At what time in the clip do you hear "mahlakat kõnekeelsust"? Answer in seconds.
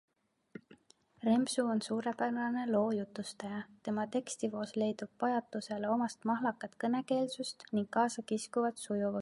6.33-7.71